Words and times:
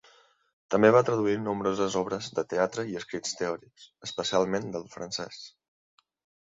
També 0.75 0.89
va 0.95 1.01
traduir 1.09 1.35
nombroses 1.41 1.97
obres 2.01 2.31
de 2.39 2.45
teatre 2.55 2.87
i 2.95 2.99
escrits 3.03 3.39
teòrics, 3.43 3.87
especialment 4.11 4.77
del 4.79 4.93
francès. 4.99 5.45